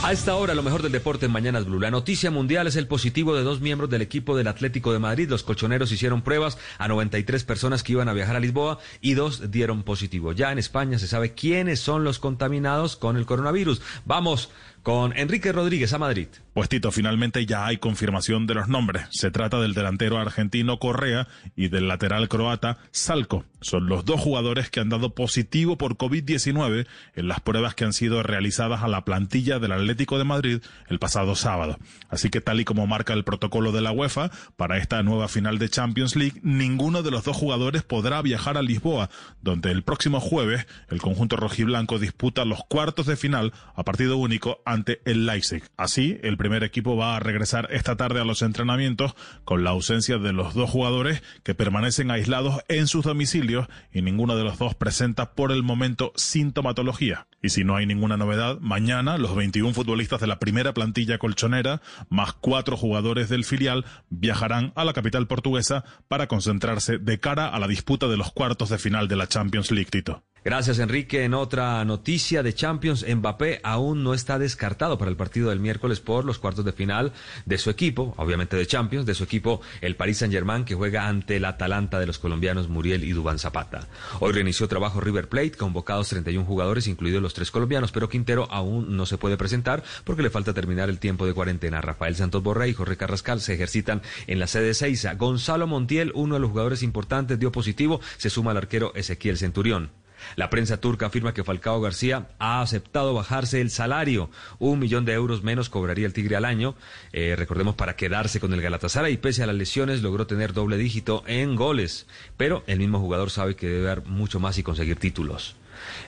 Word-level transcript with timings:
A 0.00 0.12
esta 0.12 0.36
hora, 0.36 0.54
lo 0.54 0.62
mejor 0.62 0.82
del 0.82 0.92
deporte 0.92 1.26
en 1.26 1.32
Mañanas 1.32 1.66
Blue. 1.66 1.80
La 1.80 1.90
noticia 1.90 2.30
mundial 2.30 2.68
es 2.68 2.76
el 2.76 2.86
positivo 2.86 3.34
de 3.34 3.42
dos 3.42 3.60
miembros 3.60 3.90
del 3.90 4.00
equipo 4.00 4.36
del 4.36 4.46
Atlético 4.46 4.92
de 4.92 5.00
Madrid. 5.00 5.28
Los 5.28 5.42
colchoneros 5.42 5.90
hicieron 5.90 6.22
pruebas 6.22 6.56
a 6.78 6.86
93 6.86 7.42
personas 7.42 7.82
que 7.82 7.92
iban 7.92 8.08
a 8.08 8.12
viajar 8.12 8.36
a 8.36 8.40
Lisboa 8.40 8.78
y 9.00 9.14
dos 9.14 9.50
dieron 9.50 9.82
positivo. 9.82 10.32
Ya 10.32 10.52
en 10.52 10.58
España 10.58 11.00
se 11.00 11.08
sabe 11.08 11.34
quiénes 11.34 11.80
son 11.80 12.04
los 12.04 12.20
contaminados 12.20 12.96
con 12.96 13.16
el 13.16 13.26
coronavirus. 13.26 13.82
Vamos 14.04 14.50
con 14.82 15.16
Enrique 15.16 15.52
Rodríguez 15.52 15.92
a 15.92 15.98
Madrid. 15.98 16.28
Pues 16.54 16.68
Tito, 16.68 16.90
finalmente 16.90 17.46
ya 17.46 17.66
hay 17.66 17.76
confirmación 17.76 18.46
de 18.46 18.54
los 18.54 18.68
nombres. 18.68 19.06
Se 19.10 19.30
trata 19.30 19.60
del 19.60 19.74
delantero 19.74 20.18
argentino 20.18 20.78
Correa 20.78 21.28
y 21.54 21.68
del 21.68 21.86
lateral 21.86 22.28
croata 22.28 22.78
Salco. 22.90 23.44
Son 23.60 23.88
los 23.88 24.04
dos 24.04 24.20
jugadores 24.20 24.70
que 24.70 24.80
han 24.80 24.88
dado 24.88 25.14
positivo 25.14 25.78
por 25.78 25.96
COVID-19 25.96 26.86
en 27.14 27.28
las 27.28 27.40
pruebas 27.40 27.74
que 27.74 27.84
han 27.84 27.92
sido 27.92 28.22
realizadas 28.22 28.82
a 28.82 28.88
la 28.88 29.04
plantilla 29.04 29.58
del 29.58 29.72
Atlético 29.72 30.18
de 30.18 30.24
Madrid 30.24 30.60
el 30.88 30.98
pasado 30.98 31.34
sábado. 31.34 31.78
Así 32.08 32.30
que 32.30 32.40
tal 32.40 32.60
y 32.60 32.64
como 32.64 32.86
marca 32.86 33.12
el 33.12 33.24
protocolo 33.24 33.72
de 33.72 33.80
la 33.80 33.92
UEFA, 33.92 34.30
para 34.56 34.78
esta 34.78 35.02
nueva 35.02 35.28
final 35.28 35.58
de 35.58 35.68
Champions 35.68 36.16
League, 36.16 36.40
ninguno 36.42 37.02
de 37.02 37.10
los 37.10 37.24
dos 37.24 37.36
jugadores 37.36 37.82
podrá 37.82 38.22
viajar 38.22 38.56
a 38.56 38.62
Lisboa, 38.62 39.10
donde 39.42 39.70
el 39.70 39.82
próximo 39.82 40.20
jueves 40.20 40.66
el 40.88 41.00
conjunto 41.00 41.36
rojiblanco 41.36 41.98
disputa 41.98 42.44
los 42.44 42.64
cuartos 42.64 43.06
de 43.06 43.16
final 43.16 43.52
a 43.74 43.84
partido 43.84 44.16
único 44.16 44.60
ante 44.68 45.00
el 45.04 45.26
Leipzig. 45.26 45.62
Así, 45.76 46.18
el 46.22 46.36
primer 46.36 46.62
equipo 46.62 46.96
va 46.96 47.16
a 47.16 47.20
regresar 47.20 47.68
esta 47.70 47.96
tarde 47.96 48.20
a 48.20 48.24
los 48.24 48.42
entrenamientos 48.42 49.14
con 49.44 49.64
la 49.64 49.70
ausencia 49.70 50.18
de 50.18 50.32
los 50.32 50.54
dos 50.54 50.68
jugadores 50.68 51.22
que 51.42 51.54
permanecen 51.54 52.10
aislados 52.10 52.62
en 52.68 52.86
sus 52.86 53.04
domicilios 53.04 53.66
y 53.92 54.02
ninguno 54.02 54.36
de 54.36 54.44
los 54.44 54.58
dos 54.58 54.74
presenta 54.74 55.32
por 55.32 55.52
el 55.52 55.62
momento 55.62 56.12
sintomatología. 56.16 57.26
Y 57.42 57.50
si 57.50 57.64
no 57.64 57.76
hay 57.76 57.86
ninguna 57.86 58.16
novedad, 58.16 58.58
mañana 58.60 59.16
los 59.16 59.36
21 59.36 59.72
futbolistas 59.72 60.20
de 60.20 60.26
la 60.26 60.38
primera 60.38 60.74
plantilla 60.74 61.18
colchonera, 61.18 61.80
más 62.08 62.32
cuatro 62.32 62.76
jugadores 62.76 63.28
del 63.28 63.44
filial, 63.44 63.84
viajarán 64.10 64.72
a 64.74 64.84
la 64.84 64.92
capital 64.92 65.26
portuguesa 65.26 65.84
para 66.08 66.26
concentrarse 66.26 66.98
de 66.98 67.20
cara 67.20 67.48
a 67.48 67.58
la 67.58 67.68
disputa 67.68 68.08
de 68.08 68.16
los 68.16 68.32
cuartos 68.32 68.70
de 68.70 68.78
final 68.78 69.08
de 69.08 69.16
la 69.16 69.28
Champions 69.28 69.70
League, 69.70 69.90
Tito. 69.90 70.24
Gracias, 70.44 70.78
Enrique. 70.78 71.24
En 71.24 71.34
otra 71.34 71.84
noticia 71.84 72.42
de 72.42 72.54
Champions, 72.54 73.04
Mbappé 73.06 73.60
aún 73.64 74.04
no 74.04 74.14
está 74.14 74.38
descartado 74.38 74.96
para 74.96 75.10
el 75.10 75.16
partido 75.16 75.50
del 75.50 75.60
miércoles 75.60 76.00
por 76.00 76.24
los 76.24 76.38
cuartos 76.38 76.64
de 76.64 76.72
final 76.72 77.12
de 77.44 77.58
su 77.58 77.70
equipo, 77.70 78.14
obviamente 78.16 78.56
de 78.56 78.66
Champions, 78.66 79.04
de 79.04 79.14
su 79.14 79.24
equipo, 79.24 79.60
el 79.80 79.96
Paris 79.96 80.18
Saint-Germain, 80.18 80.64
que 80.64 80.74
juega 80.74 81.08
ante 81.08 81.36
el 81.36 81.44
Atalanta 81.44 81.98
de 81.98 82.06
los 82.06 82.18
colombianos 82.18 82.68
Muriel 82.68 83.04
y 83.04 83.12
Dubán 83.12 83.38
Zapata. 83.38 83.88
Hoy 84.20 84.32
reinició 84.32 84.68
trabajo 84.68 85.00
River 85.00 85.28
Plate, 85.28 85.52
convocados 85.52 86.08
31 86.08 86.46
jugadores, 86.46 86.86
incluidos 86.86 87.20
los 87.20 87.27
tres 87.34 87.50
colombianos, 87.50 87.92
pero 87.92 88.08
Quintero 88.08 88.46
aún 88.50 88.96
no 88.96 89.06
se 89.06 89.18
puede 89.18 89.36
presentar 89.36 89.82
porque 90.04 90.22
le 90.22 90.30
falta 90.30 90.54
terminar 90.54 90.88
el 90.88 90.98
tiempo 90.98 91.26
de 91.26 91.34
cuarentena. 91.34 91.80
Rafael 91.80 92.16
Santos 92.16 92.42
Borré 92.42 92.68
y 92.68 92.74
Jorge 92.74 92.96
Carrascal 92.96 93.40
se 93.40 93.54
ejercitan 93.54 94.02
en 94.26 94.38
la 94.38 94.46
sede 94.46 94.74
Seiza. 94.74 95.14
Gonzalo 95.14 95.66
Montiel, 95.66 96.12
uno 96.14 96.34
de 96.34 96.40
los 96.40 96.50
jugadores 96.50 96.82
importantes, 96.82 97.38
dio 97.38 97.52
positivo, 97.52 98.00
se 98.16 98.30
suma 98.30 98.52
al 98.52 98.58
arquero 98.58 98.92
Ezequiel 98.94 99.38
Centurión. 99.38 99.90
La 100.36 100.50
prensa 100.50 100.80
turca 100.80 101.06
afirma 101.06 101.34
que 101.34 101.44
Falcao 101.44 101.80
García 101.80 102.28
ha 102.38 102.60
aceptado 102.60 103.14
bajarse 103.14 103.60
el 103.60 103.70
salario. 103.70 104.30
Un 104.58 104.78
millón 104.78 105.04
de 105.04 105.12
euros 105.12 105.42
menos 105.42 105.68
cobraría 105.68 106.06
el 106.06 106.12
Tigre 106.12 106.36
al 106.36 106.44
año. 106.44 106.74
Eh, 107.12 107.34
recordemos 107.36 107.74
para 107.74 107.96
quedarse 107.96 108.40
con 108.40 108.52
el 108.52 108.62
Galatasaray 108.62 109.16
pese 109.18 109.42
a 109.42 109.46
las 109.46 109.56
lesiones 109.56 110.02
logró 110.02 110.26
tener 110.26 110.52
doble 110.52 110.76
dígito 110.76 111.24
en 111.26 111.56
goles. 111.56 112.06
Pero 112.36 112.62
el 112.66 112.78
mismo 112.78 113.00
jugador 113.00 113.30
sabe 113.30 113.56
que 113.56 113.68
debe 113.68 113.86
dar 113.86 114.06
mucho 114.06 114.40
más 114.40 114.58
y 114.58 114.62
conseguir 114.62 114.98
títulos. 114.98 115.56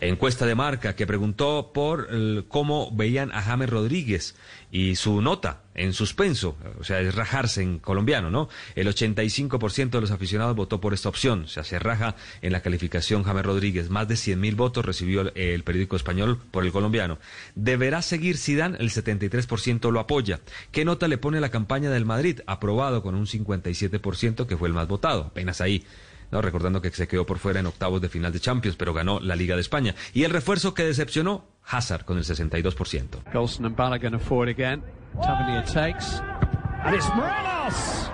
Encuesta 0.00 0.46
de 0.46 0.54
marca 0.54 0.96
que 0.96 1.06
preguntó 1.06 1.72
por 1.72 2.08
cómo 2.48 2.90
veían 2.92 3.32
a 3.32 3.42
James 3.42 3.70
Rodríguez 3.70 4.34
y 4.72 4.96
su 4.96 5.20
nota 5.20 5.62
en 5.74 5.92
suspenso, 5.92 6.56
o 6.78 6.84
sea, 6.84 7.00
es 7.00 7.14
rajarse 7.14 7.62
en 7.62 7.78
colombiano, 7.78 8.30
¿no? 8.30 8.48
El 8.74 8.86
85% 8.88 9.90
de 9.90 10.00
los 10.00 10.10
aficionados 10.10 10.54
votó 10.54 10.80
por 10.80 10.94
esta 10.94 11.08
opción, 11.08 11.44
o 11.44 11.48
sea, 11.48 11.64
se 11.64 11.78
raja 11.78 12.16
en 12.42 12.52
la 12.52 12.60
calificación 12.60 13.22
James 13.22 13.44
Rodríguez. 13.44 13.88
Más 13.90 14.06
de 14.06 14.14
100.000 14.14 14.56
votos 14.56 14.84
recibió 14.84 15.22
el, 15.22 15.32
el, 15.34 15.64
periódico 15.64 15.96
español 15.96 16.38
por 16.50 16.64
el 16.64 16.72
colombiano. 16.72 17.18
¿Deberá 17.54 18.02
seguir 18.02 18.36
Zidane? 18.36 18.78
El 18.78 18.90
73% 18.90 19.90
lo 19.90 20.00
apoya. 20.00 20.40
¿Qué 20.70 20.84
nota 20.84 21.08
le 21.08 21.18
pone 21.18 21.40
la 21.40 21.50
campaña 21.50 21.90
del 21.90 22.04
Madrid? 22.04 22.40
Aprobado 22.46 23.02
con 23.02 23.14
un 23.14 23.26
57% 23.26 24.46
que 24.46 24.56
fue 24.56 24.68
el 24.68 24.74
más 24.74 24.88
votado, 24.88 25.22
apenas 25.22 25.60
ahí. 25.60 25.84
No, 26.30 26.40
recordando 26.40 26.80
que 26.80 26.90
se 26.90 27.08
quedó 27.08 27.26
por 27.26 27.38
fuera 27.38 27.60
en 27.60 27.66
octavos 27.66 28.00
de 28.00 28.08
final 28.08 28.32
de 28.32 28.40
Champions, 28.40 28.76
pero 28.76 28.94
ganó 28.94 29.20
la 29.20 29.36
Liga 29.36 29.54
de 29.54 29.60
España. 29.60 29.94
Y 30.12 30.24
el 30.24 30.30
refuerzo 30.30 30.74
que 30.74 30.84
decepcionó, 30.84 31.44
Hazard 31.64 32.04
con 32.04 32.18
el 32.18 32.24
62%. 32.24 33.32
Golson 33.32 33.66
and 33.66 33.76
Balogun 33.76 34.18
forward 34.20 34.48
again. 34.48 34.82
Tavernier 35.22 35.64
takes. 35.64 36.20
And 36.84 36.94
it's 36.94 37.08
Morelos! 37.14 38.09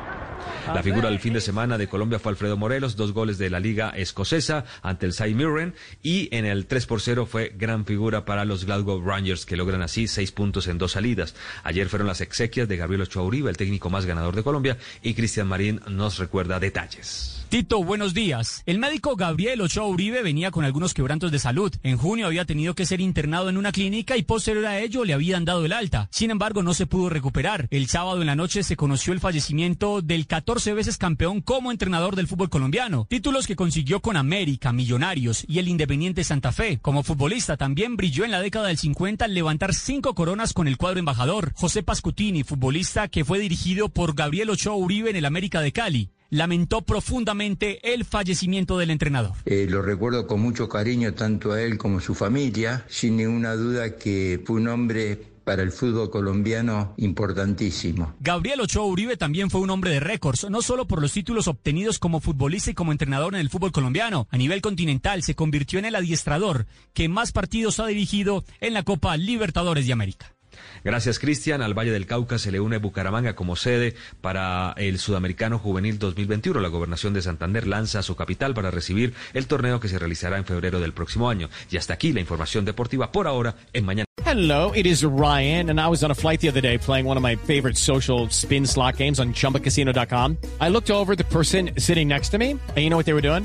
La 0.75 0.83
figura 0.83 1.09
del 1.09 1.21
fin 1.21 1.33
de 1.33 1.41
semana 1.41 1.79
de 1.79 1.89
Colombia 1.89 2.19
fue 2.19 2.33
Alfredo 2.33 2.57
Morelos, 2.57 2.97
dos 2.97 3.13
goles 3.13 3.39
de 3.39 3.51
la 3.51 3.61
Liga 3.61 3.91
Escocesa 3.91 4.65
ante 4.83 5.07
el 5.07 5.35
Mirren 5.35 5.75
y 6.03 6.29
en 6.35 6.45
el 6.45 6.67
3 6.67 6.87
por 6.87 7.01
0 7.01 7.27
fue 7.27 7.53
gran 7.57 7.85
figura 7.85 8.25
para 8.25 8.45
los 8.45 8.65
Glasgow 8.65 9.01
Rangers 9.01 9.47
que 9.47 9.57
logran 9.57 9.83
así 9.83 10.09
seis 10.09 10.33
puntos 10.33 10.67
en 10.67 10.79
dos 10.79 10.93
salidas. 10.93 11.37
Ayer 11.63 11.89
fueron 11.89 12.09
las 12.09 12.21
exequias 12.21 12.69
de 12.69 12.77
Gabriel 12.77 13.03
Ochoa 13.03 13.23
Uribe, 13.23 13.49
el 13.49 13.57
técnico 13.57 13.91
más 13.91 14.07
ganador 14.07 14.35
de 14.35 14.43
Colombia, 14.43 14.77
y 15.03 15.15
Cristian 15.15 15.47
Marín 15.47 15.81
nos 15.89 16.19
recuerda 16.19 16.59
detalles. 16.59 17.45
Tito, 17.49 17.85
buenos 17.85 18.13
días. 18.13 18.65
El 18.67 18.81
médico 18.81 19.15
Gabriel 19.15 19.61
Ochoa 19.61 19.87
Uribe 19.87 20.21
venía 20.21 20.51
con 20.51 20.65
algunos 20.65 20.95
quebrantos 20.95 21.31
de 21.31 21.39
salud. 21.39 21.73
En 21.85 21.97
junio 21.97 22.27
había 22.27 22.45
tenido 22.45 22.75
que 22.75 22.87
ser 22.87 23.01
internado 23.01 23.49
en 23.49 23.57
una 23.57 23.71
clínica 23.71 24.17
y 24.17 24.25
posterior 24.25 24.67
a 24.67 24.81
ello 24.81 25.05
le 25.05 25.15
habían 25.15 25.45
dado 25.45 25.65
el 25.65 25.73
alta. 25.73 26.09
Sin 26.11 26.33
embargo, 26.33 26.65
no 26.65 26.75
se 26.75 26.87
pudo 26.87 27.09
recuperar. 27.09 27.69
El 27.71 27.87
sábado 27.87 28.21
en 28.21 28.27
la 28.27 28.35
noche 28.35 28.65
se 28.65 28.75
conoció 28.75 29.13
el 29.13 29.21
fallecimiento 29.21 30.03
del 30.03 30.27
14 30.27 30.56
veces 30.65 30.97
campeón 30.97 31.41
como 31.41 31.71
entrenador 31.71 32.17
del 32.17 32.27
fútbol 32.27 32.49
colombiano. 32.49 33.07
Títulos 33.09 33.47
que 33.47 33.57
consiguió 33.57 34.01
con 34.01 34.17
América, 34.17 34.73
Millonarios 34.73 35.45
y 35.47 35.59
el 35.59 35.69
Independiente 35.69 36.25
Santa 36.25 36.53
Fe. 36.53 36.79
Como 36.81 37.03
futbolista 37.03 37.57
también 37.57 37.97
brilló 37.97 38.25
en 38.25 38.31
la 38.31 38.41
década 38.41 38.69
del 38.69 38.79
50 38.79 39.25
al 39.25 39.35
levantar 39.35 39.75
cinco 39.75 40.15
coronas 40.15 40.53
con 40.53 40.69
el 40.69 40.77
cuadro 40.77 40.99
embajador. 40.99 41.53
José 41.55 41.83
Pascutini, 41.83 42.43
futbolista 42.43 43.09
que 43.09 43.25
fue 43.25 43.39
dirigido 43.39 43.89
por 43.89 44.15
Gabriel 44.15 44.51
Ochoa 44.51 44.77
Uribe 44.77 45.11
en 45.11 45.17
el 45.17 45.27
América 45.27 45.61
de 45.61 45.73
Cali 45.73 46.11
lamentó 46.31 46.83
profundamente 46.83 47.95
el 47.95 48.05
fallecimiento 48.05 48.79
del 48.79 48.91
entrenador. 48.91 49.33
Eh, 49.45 49.67
lo 49.69 49.83
recuerdo 49.83 50.27
con 50.27 50.41
mucho 50.41 50.69
cariño 50.69 51.15
tanto 51.15 51.53
a 51.53 51.63
él 51.63 51.79
como 51.79 51.99
a 51.99 52.01
su 52.01 52.15
familia, 52.15 52.85
sin 52.89 53.17
ninguna 53.17 53.55
duda 53.55 53.97
que 53.97 54.43
fue 54.45 54.57
un 54.57 54.69
hombre 54.69 55.36
para 55.47 55.63
el 55.63 55.71
fútbol 55.71 56.11
colombiano 56.11 56.93
importantísimo. 56.97 58.17
Gabriel 58.19 58.63
Ochoa 58.63 58.85
Uribe 58.85 59.17
también 59.17 59.49
fue 59.49 59.61
un 59.61 59.71
hombre 59.71 59.93
de 59.93 60.01
récords, 60.01 60.51
no 60.51 60.61
solo 60.61 60.89
por 60.89 61.01
los 61.01 61.13
títulos 61.13 61.47
obtenidos 61.47 62.01
como 62.01 62.19
futbolista 62.21 62.73
y 62.73 62.75
como 62.75 62.91
entrenador 62.91 63.33
en 63.33 63.41
el 63.41 63.49
fútbol 63.49 63.71
colombiano. 63.71 64.27
A 64.33 64.37
nivel 64.39 64.61
continental 64.61 65.23
se 65.23 65.37
convirtió 65.37 65.79
en 65.79 65.85
el 65.85 65.95
adiestrador 65.95 66.67
que 66.95 67.09
más 67.09 67.31
partidos 67.31 67.79
ha 67.79 67.87
dirigido 67.87 68.45
en 68.61 68.75
la 68.75 68.83
Copa 68.83 69.17
Libertadores 69.17 69.87
de 69.87 69.93
América. 69.93 70.36
Gracias, 70.85 71.19
Cristian. 71.19 71.63
Al 71.63 71.75
Valle 71.75 71.93
del 71.93 72.07
Cauca 72.07 72.39
se 72.39 72.53
le 72.53 72.61
une 72.61 72.79
Bucaramanga 72.79 73.35
como 73.35 73.57
sede 73.57 73.95
para 74.21 74.75
el 74.77 74.99
Sudamericano 74.99 75.59
Juvenil 75.59 75.99
2021. 75.99 76.61
La 76.61 76.69
gobernación 76.69 77.15
de 77.15 77.23
Santander 77.23 77.67
lanza 77.67 78.03
su 78.03 78.17
capital 78.17 78.55
para 78.55 78.71
recibir 78.71 79.15
el 79.35 79.47
torneo 79.47 79.81
que 79.81 79.89
se 79.89 79.99
realizará 79.99 80.39
en 80.39 80.45
febrero 80.45 80.81
del 80.81 80.93
próximo 80.93 81.29
año. 81.31 81.49
Y 81.71 81.77
hasta 81.77 81.95
aquí 81.95 82.13
la 82.13 82.21
información 82.21 82.65
deportiva 82.65 83.13
por 83.13 83.27
ahora 83.27 83.57
en 83.73 83.85
Mañana. 83.85 84.07
Hello, 84.25 84.73
it 84.73 84.87
is 84.87 85.05
Ryan, 85.05 85.71
and 85.71 85.81
I 85.81 85.87
was 85.89 86.03
on 86.03 86.11
a 86.11 86.15
flight 86.15 86.41
the 86.41 86.49
other 86.49 86.61
day 86.61 86.79
playing 86.79 87.07
one 87.07 87.17
of 87.17 87.23
my 87.23 87.37
favorite 87.37 87.77
social 87.79 88.29
spin 88.31 88.67
slot 88.67 88.97
games 88.97 89.21
on 89.21 89.33
chumbacasino.com. 89.33 90.39
I 90.61 90.69
looked 90.69 90.91
over 90.91 91.15
the 91.15 91.25
person 91.25 91.71
sitting 91.79 92.09
next 92.09 92.31
to 92.31 92.39
me, 92.39 92.51
and 92.51 92.77
you 92.77 92.91
know 92.91 92.97
what 92.97 93.07
they 93.07 93.15
were 93.15 93.23
doing? 93.23 93.45